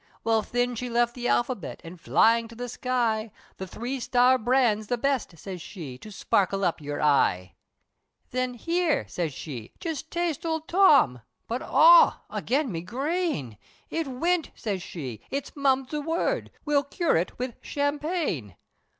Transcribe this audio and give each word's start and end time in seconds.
Well 0.23 0.41
thin 0.41 0.73
she 0.73 0.89
left 0.89 1.13
the 1.13 1.27
alphabet, 1.27 1.79
An' 1.83 1.95
flying 1.95 2.47
to 2.47 2.55
the 2.55 2.67
sky, 2.69 3.29
"The 3.57 3.67
three 3.67 3.99
star 3.99 4.39
brand's 4.39 4.87
the 4.87 4.97
best" 4.97 5.37
siz 5.37 5.61
she, 5.61 5.99
"To 5.99 6.11
sparkle 6.11 6.65
up 6.65 6.81
your 6.81 7.03
eye," 7.03 7.53
Thin 8.25 8.55
"here!" 8.55 9.07
says 9.07 9.31
she 9.31 9.73
"just 9.79 10.09
taste 10.09 10.43
Owld 10.43 10.67
Tom," 10.67 11.21
But 11.47 11.61
augh! 11.61 12.15
agin 12.31 12.71
me 12.71 12.81
grain 12.81 13.59
It 13.91 14.07
wint! 14.07 14.49
siz 14.55 14.81
she 14.81 15.21
"It's 15.29 15.55
mum's 15.55 15.89
the 15.91 16.01
word, 16.01 16.49
We'll 16.65 16.83
cure 16.83 17.15
it, 17.15 17.37
wid 17.37 17.57
champagne!" 17.61 18.55